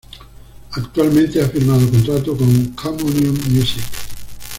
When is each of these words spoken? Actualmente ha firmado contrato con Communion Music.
Actualmente 0.71 1.39
ha 1.39 1.47
firmado 1.47 1.87
contrato 1.87 2.35
con 2.35 2.69
Communion 2.73 3.37
Music. 3.51 3.83